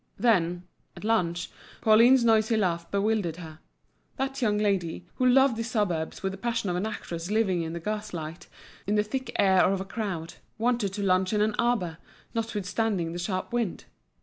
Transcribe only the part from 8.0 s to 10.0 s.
light, in the thick air of a